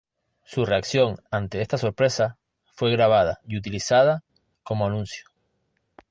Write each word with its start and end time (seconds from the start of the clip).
Su 0.43 0.65
reacción 0.65 1.17
ante 1.29 1.61
esta 1.61 1.77
sorpresa 1.77 2.39
fue 2.73 2.89
grabada 2.91 3.39
y 3.47 3.55
utilizada 3.55 4.23
como 4.63 4.87
anuncio. 4.87 5.25